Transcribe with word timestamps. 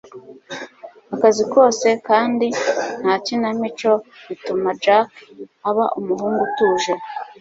Akazi 1.13 1.43
kose 1.53 1.87
kandi 2.07 2.47
ntakinamico 3.01 3.91
bituma 4.27 4.69
Jack 4.83 5.09
aba 5.69 5.85
umuhungu 5.99 6.41
utuje. 6.47 6.93